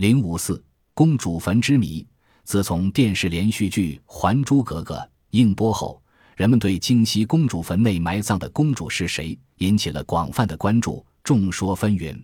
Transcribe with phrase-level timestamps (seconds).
[0.00, 2.06] 零五四公主坟之谜。
[2.44, 4.94] 自从电视连续剧《还珠格格》
[5.32, 6.02] 映播后，
[6.38, 12.18] 人们对京西公主坟内埋葬的公主是谁引起了广泛的关注，众说纷纭。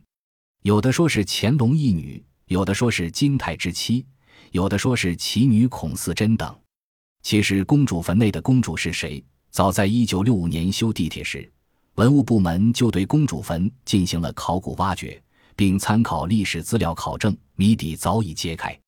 [0.63, 4.07] 有的说是乾隆一女，有的说是金太之妻，
[4.53, 6.59] 有的说是其女孔四珍等。
[7.25, 11.53] 其实，公主坟内的公主是谁，早在一九六五年修地铁时，
[11.97, 15.23] 文物部门就对公主坟进行了考古挖掘。
[15.57, 18.79] 并参考历史资料考证，谜底早已揭开。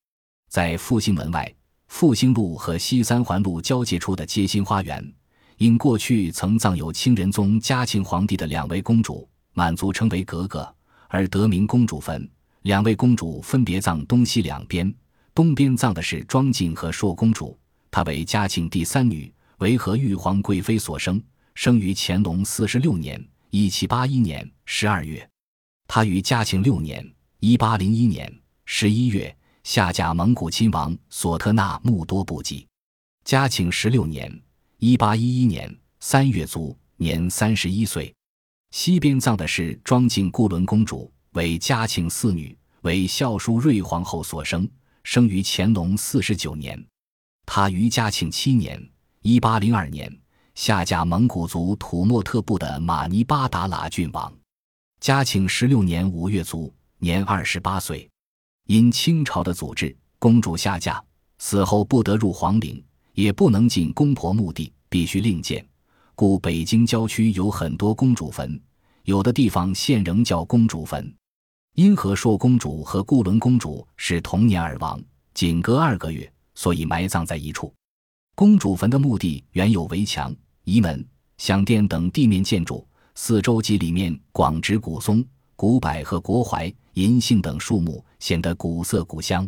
[0.49, 1.53] 在复兴门外
[1.89, 5.13] 复兴路和西三环路交界处的街心花园，
[5.57, 10.73] 因过去曾葬有清仁宗嘉庆皇帝的两位公主，满族称为格格，
[11.09, 12.29] 而得名公主坟。
[12.63, 14.93] 两位公主分别葬东西两边，
[15.35, 17.59] 东边葬的是庄敬和硕公主，
[17.91, 21.23] 她为嘉庆第三女，为和玉皇贵妃所生，
[21.55, 25.28] 生于乾隆四十六年（一七八一年）十二月。
[25.89, 27.03] 他于嘉庆六年
[27.41, 28.31] （一八零一年）
[28.67, 29.35] 十一月
[29.65, 32.69] 下嫁蒙古亲王索特纳木多布济。
[33.25, 34.31] 嘉庆十六年
[34.77, 38.15] （一八一一年）三月卒，年三十一岁。
[38.71, 44.69] 西边葬的是庄敬固伦公主，为嘉庆四女，为孝淑睿皇后所生，
[45.05, 46.87] 生于乾隆四十九年。
[47.47, 48.79] 她于嘉庆七年
[49.23, 50.15] （一八零二年）
[50.55, 54.31] 下嫁蒙古族土默特部的马尼巴达拉郡王。
[55.01, 58.09] 嘉庆十六年五月卒，年二十八岁。
[58.67, 61.03] 因清朝的祖制，公主下嫁
[61.39, 62.83] 死后不得入皇陵，
[63.15, 65.65] 也不能进公婆墓地，必须另建。
[66.17, 68.61] 故北京郊区有很多公主坟，
[69.05, 71.15] 有的地方现仍叫公主坟。
[71.77, 75.01] 因和硕公主和固伦公主是同年而亡，
[75.33, 77.73] 仅隔二个月，所以埋葬在一处。
[78.35, 82.85] 公主坟的墓地原有围墙、仪门、享殿等地面建筑。
[83.21, 89.47] 四周及里面广植古松、古柏和国槐、银杏等树木，显得古色古香。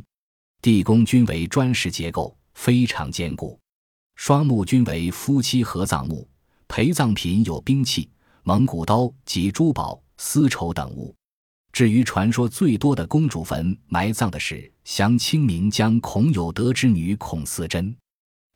[0.60, 3.56] 地宫均为砖石结构，非常坚固。
[4.16, 6.28] 双墓均为夫妻合葬墓，
[6.66, 8.10] 陪葬品有兵器、
[8.42, 11.14] 蒙古刀及珠宝、丝绸等物。
[11.72, 17.96] 至于传说最多的公主坟，埋葬的是降清名将孔有德之女孔四珍，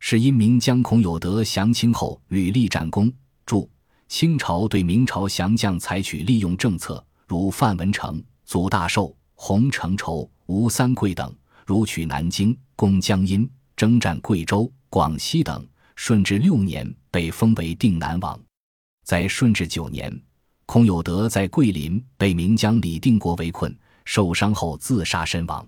[0.01, 3.11] 是因明将孔有德降清后屡立战功。
[3.47, 3.71] 注。
[4.09, 11.29] 清朝对明朝降将采取利用政策，如范文成、祖大寿、洪承畴、吴三桂等；
[11.67, 15.67] 如取南京、攻江阴、征战贵州、广西等。
[15.97, 18.37] 顺治六年被封为定南王。
[19.05, 20.13] 在顺治九年，
[20.67, 23.73] 孔有德在桂林被名将李定国围困，
[24.05, 25.65] 受伤后自杀身亡。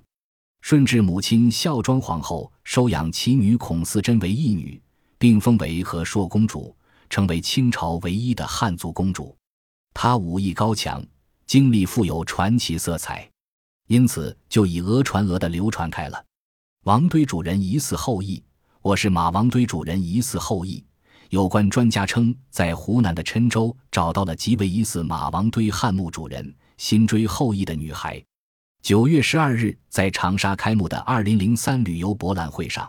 [0.63, 4.83] 顺治母亲孝庄皇后收养其女孔四贞为义女，
[5.17, 6.76] 并封为和硕公主。
[7.09, 9.37] 成为清朝唯一的汉族公主，
[9.95, 11.05] 她武艺高强，
[11.47, 13.29] 经历富有传奇色彩，
[13.89, 16.25] 因此就以讹传讹的流传开了。
[16.85, 18.43] 王堆主人疑似后裔，
[18.83, 20.85] 我是马王堆主人疑似后裔。
[21.31, 28.23] 有关专家称，在湖南的郴州找到了极为疑似马王堆汉墓主人辛追后裔的女孩。
[28.83, 32.89] 九月十二日，在长沙开幕的二零零三旅游博览会上，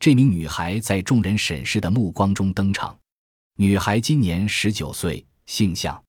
[0.00, 2.98] 这名女孩在众人审视的目光中登场。
[3.60, 6.02] 女孩今年十九岁，姓向。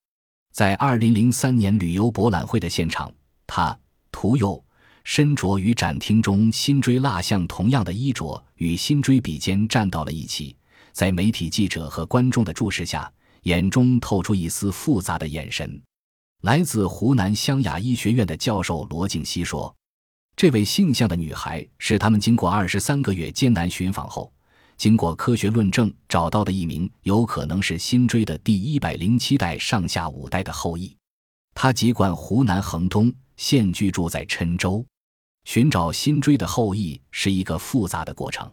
[0.53, 3.13] 在二零零三年旅游博览会的现场，
[3.45, 3.77] 她
[4.09, 4.63] 涂釉，
[5.03, 10.55] 身着与展厅中辛追蜡像同样的衣着，与辛追比肩站到了一起。
[10.93, 15.81] 在媒体记者和观众的注视下，眼中透出一丝复杂的眼神。
[16.43, 19.75] 来自湖南湘雅医学院的教授罗静熙说
[20.37, 24.31] ：“这位姓向的女孩是他们经过二十三个月艰难寻访后。”
[24.81, 30.97] 经过科学论证，找到的一名有可能是辛追的第一百零七代上下五代的后裔。
[31.53, 34.83] 他籍贯湖南衡东，现居住在郴州。
[35.45, 38.51] 寻找辛追的后裔是一个复杂的过程。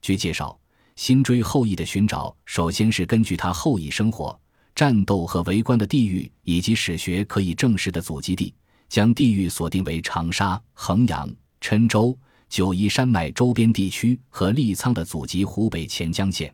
[0.00, 0.58] 据介绍，
[0.96, 4.40] 辛追后裔的寻找，首先是根据他后裔生活、
[4.74, 8.54] 战斗和为官的地域以及史学可以证实的祖籍地，
[8.88, 11.30] 将地域锁定为长沙、衡阳、
[11.60, 12.18] 郴州。
[12.48, 16.52] 九嶷山脉周边地区和利仓的祖籍湖北潜江县。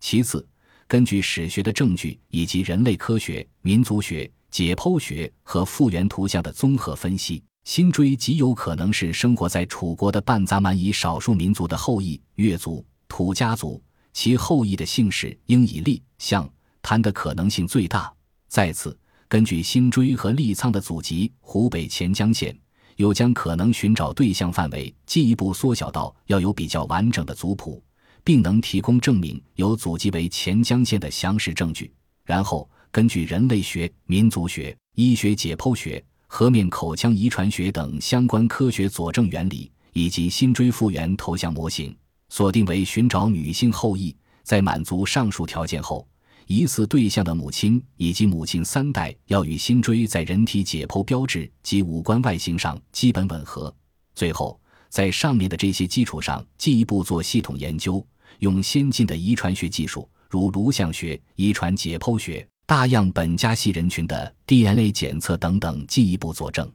[0.00, 0.46] 其次，
[0.86, 13.82] 根据史学的证据以及人类科学、民族学、解剖学和复原图像的综合分析，辛追极有可能是生活在楚国的半杂蛮夷少数民族的后裔——越族、土家族。
[14.12, 16.48] 其后裔的姓氏应以利、向、
[16.80, 18.10] 谭的可能性最大。
[18.48, 18.98] 再次，
[19.28, 22.56] 根据辛追和利仓的祖籍湖北潜江县。
[22.96, 27.82] 又将可能寻找对象范围进一步缩小到要有比较完整的族谱，
[28.24, 31.92] 并能提供证明有祖籍为钱江县的详实证据。
[32.24, 41.96] 然后根据人类学、民族学、医学解剖学颌面口腔遗传学等相关科学佐证原理，以及心椎复原头像模型，
[42.28, 44.14] 锁定为寻找女性后裔。
[44.42, 46.06] 在满足上述条件后，
[46.46, 53.74] 疑似对象的母亲以及母亲三代要与心椎在人体解剖标志及五官外形上基本吻合。
[54.14, 54.58] 最后，
[54.88, 58.04] 在上面的这些基础上进一步做系统研究，
[58.38, 66.70] 用先进的遗传学技术，如颅相学、遗传解剖学、大样本家系人群的 DNA 检测等等进一步佐证。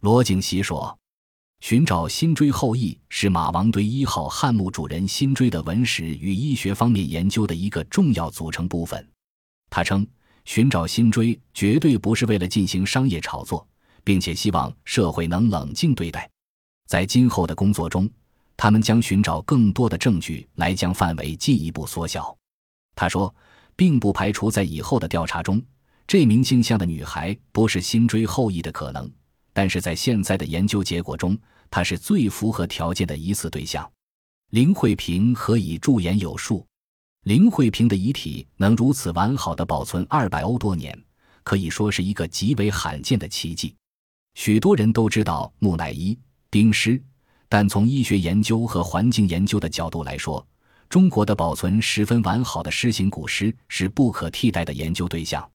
[0.00, 0.98] 罗景熙说。
[1.62, 9.08] 寻找心椎后裔是马王堆一号汉墓主人心椎的文史与医学方面研究的一个重要组成部分。
[9.70, 10.04] 他称，
[10.44, 13.64] 寻找心椎绝对不是为了进行商业炒作，
[14.02, 16.28] 并且希望社会能冷静对待。
[16.88, 18.10] 在今后的工作中，
[18.56, 22.36] 他们将寻找更多的证据来将范围进一步缩小。
[22.96, 23.32] 他说，
[23.76, 25.62] 并不排除在以后的调查中，
[26.08, 29.08] 这名姓向的女孩不是心椎后裔的可能。
[29.52, 31.36] 但是在现在的研究结果中，
[31.70, 33.90] 他是最符合条件的疑似对象。
[34.50, 36.66] 林慧萍何以驻颜有术？
[37.24, 40.98] 林慧萍的遗体能如此完好的保存二百欧多年，
[41.42, 43.74] 可以说是一个极为罕见的奇迹。
[44.34, 46.18] 许多人都知道木乃伊、
[46.50, 47.00] 冰尸，
[47.48, 50.44] 但从医学研究和环境研究的角度来说，
[50.88, 55.48] 中国的保存十分完好的狮形古尸是不可替代的研究对象。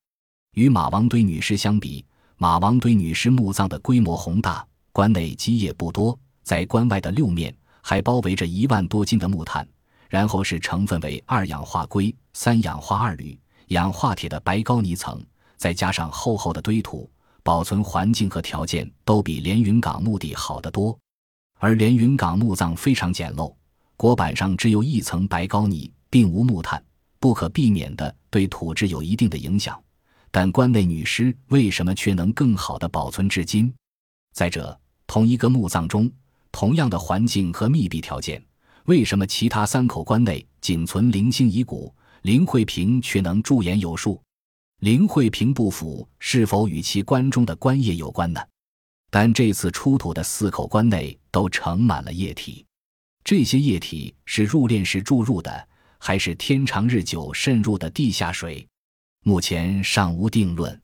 [0.53, 2.03] 与马王堆女尸相比，
[2.39, 7.51] 马王堆女尸墓葬的规模宏大，棺内基业不多，在棺外的六面
[7.81, 9.67] 还包围着一万多斤的木炭，
[10.07, 13.35] 然后是成分为二氧化硅、三氧化二铝、
[13.69, 15.19] 氧化铁的白膏泥层，
[15.57, 17.09] 再加上厚厚的堆土，
[17.41, 20.95] 保存环境和条件都比连云港墓地好得多。
[21.57, 23.51] 而连云港墓葬非常简陋，
[23.97, 26.83] 椁板上只有一层白膏泥，并无木炭，
[27.19, 29.75] 不可避免的对土质有一定的影响。
[30.39, 33.73] 但关内女尸为什么却能更好的保存至今？
[34.35, 36.11] 再者，同一个墓葬中，
[36.51, 38.45] 同样的环境和密闭条件，
[38.85, 41.91] 为什么其他三口棺内仅存零星遗骨，
[42.21, 44.21] 林慧萍却能驻颜有术？
[44.81, 48.39] 林慧萍不腐是否与其棺中的棺液有关呢？
[49.09, 52.63] 但这次出土的四口棺内都盛满了液体，
[53.23, 55.67] 这些液体是入殓时注入的，
[55.97, 58.67] 还是天长日久渗入的地下水？
[59.27, 60.81] 目前尚无定论。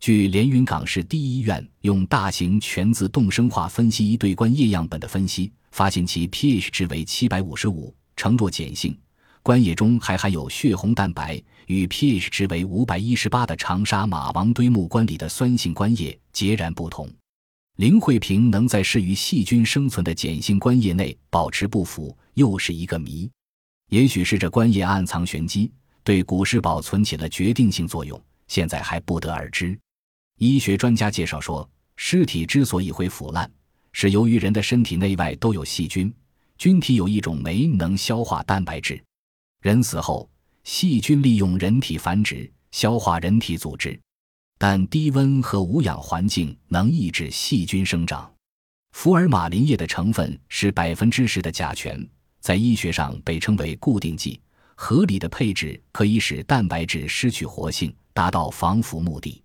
[0.00, 8.98] 据连云港市第一医院用大型全自动生化分析仪对棺液样本的分析，发现其 pH 值为七百五十五，呈弱碱性。
[9.40, 17.08] 棺液中还含有血红蛋白，与 pH 值为五百一十八的长沙马王堆木棺里的酸性棺液截然不同。
[17.76, 23.30] 林慧萍能在适于细菌生存的碱性棺液内保持不腐，又是一个谜。
[23.90, 25.70] 也许是这棺液暗藏玄机。
[26.06, 29.76] 对古尸保存起了决定性作用，现在还不得而知。
[30.38, 33.50] 医学专家介绍说，尸体之所以会腐烂，
[33.90, 36.14] 是由于人的身体内外都有细菌，
[36.58, 39.02] 菌体有一种酶能消化蛋白质。
[39.62, 40.30] 人死后，
[40.62, 43.98] 细菌利用人体繁殖，消化人体组织，
[44.58, 48.32] 但低温和无氧环境能抑制细菌生长。
[48.92, 52.08] 福尔马林液的成分是百分之十的甲醛，
[52.38, 54.40] 在医学上被称为固定剂。
[54.76, 59.42] 合理的配置可以使蛋白质失去活性，达到防腐目的。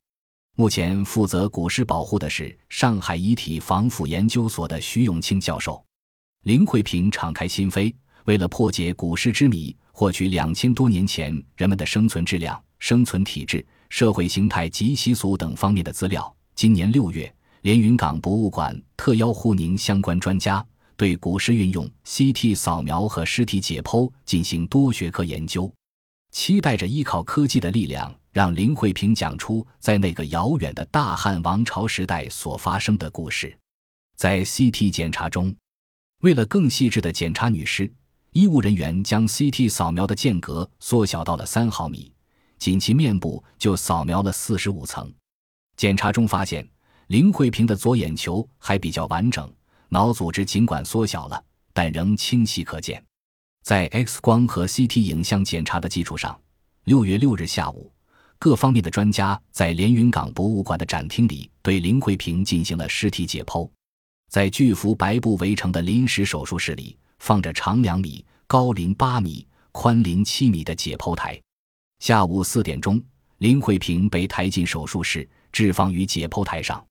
[0.57, 5.83] 目前负责古尸保护的是上海遗体防腐研究所的徐永清教授。
[6.43, 7.93] 林慧萍敞开心扉，
[8.25, 16.35] 为了破解古尸之谜，获取两千多年前人们的生存质量、生存体质、社会形态及习俗等方面的资料。
[16.55, 20.63] 今年六月，连云港博物馆特邀沪宁相关专家。
[21.01, 25.73] 对古尸运用 CT 扫描和尸体解剖进行多学科研究，
[26.29, 33.57] 期待着依靠科技的力量，让林慧萍讲出在那个遥远的大汉王朝时代所发生的故事。
[34.15, 35.51] 在 CT 检查中，
[36.19, 37.91] 为了更细致地检查女尸，
[38.33, 42.13] 医务人员将 CT 扫描的间隔缩小到了三毫米，
[42.59, 45.11] 仅其面部就扫描了四十五层。
[45.75, 46.69] 检查中发现，
[47.07, 49.51] 林慧萍的左眼球还比较完整。
[49.93, 51.43] 脑组织尽管缩小了，
[51.73, 53.03] 但仍清晰可见。
[53.61, 56.39] 在 X 光和 CT 影像检查的基础上，
[56.85, 57.91] 六月六日下午，
[58.39, 63.69] 各方面的专家在连云港博物馆的展厅里对林慧萍进行了尸体解剖。
[64.29, 71.37] 在巨幅白布围成的临时手术室里，放着长两米、高零八米、宽零七米的解剖台。
[71.99, 73.03] 下午四点钟，
[73.39, 76.81] 林慧萍被抬进手术室，置放于解剖台上。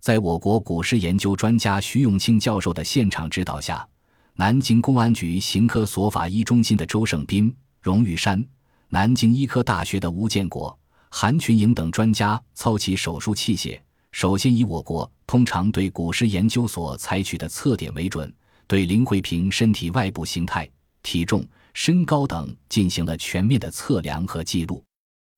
[0.00, 3.86] 在我国古尸研究专家徐永清教授的现场指导下，
[4.34, 8.42] 南京公安局刑科所法医中心的周胜斌、荣玉山，
[8.88, 10.76] 南京医科大学的吴建国、
[11.10, 13.78] 韩群营等专家操起手术器械，
[14.12, 18.32] 首先以我国通常对古尸研究所采取的测点为准，
[18.68, 20.68] 对林慧萍身体外部形态、
[21.02, 24.82] 体重、身高等进行了全面的测量和记录。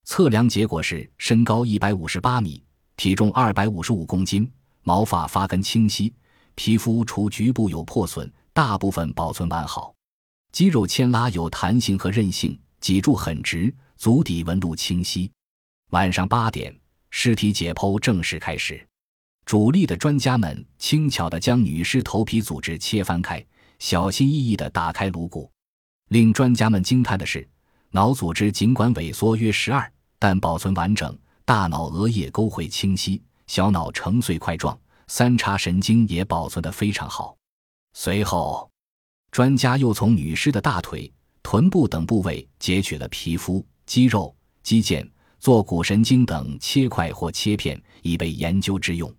[0.05, 2.63] 测量结果是：身高一百五十八米，
[2.97, 4.51] 体重二百五十五公斤，
[4.83, 6.13] 毛发发根清晰，
[6.55, 9.93] 皮肤除局部有破损，大部分保存完好，
[10.51, 15.31] 肌肉牵拉有弹性和韧性，脊柱很直，足底纹路清晰。
[15.91, 16.75] 晚上八点，
[17.09, 18.85] 尸体解剖正式开始。
[19.45, 23.43] 主力的专家们轻巧地将女尸头皮组织切翻开，
[23.79, 25.51] 小心翼翼地打开颅骨。
[26.09, 27.47] 令专家们惊叹的是，
[27.89, 31.17] 脑组织尽管萎缩约十二，但保存完整。
[31.51, 37.35] 大脑额叶沟会清晰，小脑成碎块状，三叉神经也保存得非常好。
[37.91, 38.71] 随后，
[39.31, 41.11] 专家又从女尸的大腿、
[41.43, 45.05] 臀部等部位截取了皮肤、肌肉、肌腱。
[45.41, 49.13] 坐骨神经等切块或切片，以备研究之用。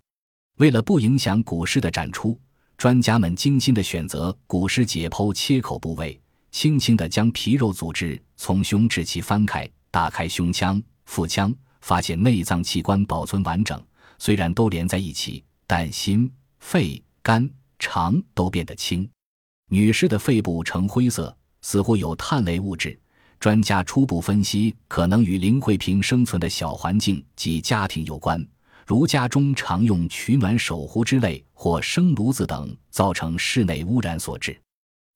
[0.57, 2.41] 为了不影响骨尸的展出，
[2.79, 6.19] 专家们精心地选择骨尸解剖切口部位，
[6.51, 13.81] 轻轻地将皮肉组织从胸至脐翻开，打开胸腔、腹腔，发现内脏器官保存完整，
[14.19, 17.49] 虽然都连在一起，但心、肺、肝、
[17.79, 19.09] 肠都变得轻。
[19.69, 22.99] 女尸的肺部呈灰色，似乎有碳类物质。
[23.41, 28.47] 专家初步分析，可能与林慧萍生存的小环境及家庭有关，
[28.87, 34.57] 如家中常用取暖手壶之类或生炉子等，造成室内污染所致。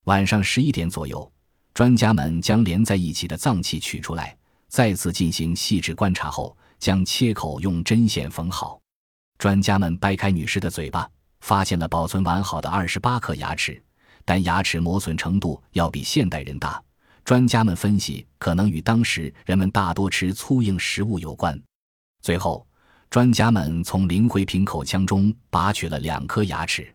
[0.03, 1.31] 晚上十一点左右，
[1.73, 4.35] 专家们将连在一起的脏器取出来，
[4.69, 8.79] 再次进行细致观察后，将切口用针线缝好。
[9.37, 11.09] 专家们掰开女尸的嘴巴，
[11.41, 13.81] 发现了保存完好的二十八颗牙齿，
[14.25, 16.81] 但牙齿磨损程度要比现代人大。
[17.23, 21.61] 专家们分析，可能与当时人们大多吃粗硬食物有关。
[22.21, 22.65] 最后，
[23.09, 26.93] 专家们从林慧萍口腔中拔取了两颗牙齿。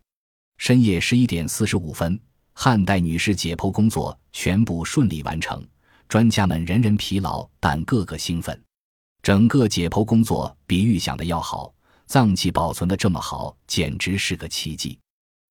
[0.58, 2.18] 深夜十一点四十五分，
[2.54, 5.64] 汉代女尸解剖工作全部顺利完成。
[6.12, 8.62] 专家们人人疲劳，但个个兴奋。
[9.22, 11.72] 整个解剖工作比预想的要好，
[12.04, 14.98] 脏器保存的这么好，简直是个奇迹。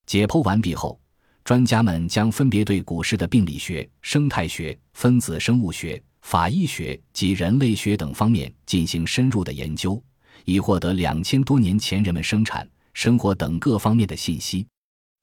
[0.05, 1.01] 解剖完毕后。
[1.43, 9.99] 专家们将分别对古尸的病理学、生态学、分子生物学、法医学及人类学等方面进行深入的研究，
[10.45, 14.67] 以获得两千多年前人们生产、生活等各方面的信息。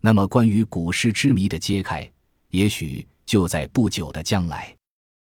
[0.02, 2.10] 那么，关于古尸之谜的揭开，
[2.50, 4.74] 也许就在不久的将来。